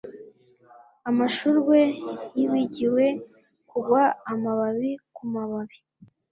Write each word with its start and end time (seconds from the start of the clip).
amashurwe 1.09 1.79
yibagiwe 2.37 3.05
kugwa 3.69 4.03
amababi 4.33 4.91
kumababi 5.15 5.77